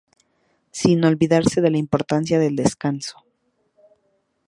Sin 0.71 1.03
olvidarse 1.05 1.61
de 1.61 1.69
la 1.69 1.77
importancia 1.77 2.39
del 2.39 2.55
descanso. 2.55 3.23